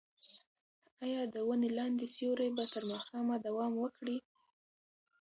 [1.05, 4.17] ایا د ونې لاندې سیوری به تر ماښامه دوام وکړي؟